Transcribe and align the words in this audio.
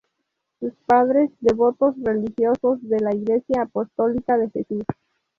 Sus 0.59 0.73
padres, 0.87 1.29
devotos 1.41 1.93
religiosos 2.03 2.79
de 2.81 2.99
la 3.01 3.13
Iglesia 3.13 3.61
Apostólica 3.61 4.35
de 4.35 4.49
Jesús. 4.49 4.81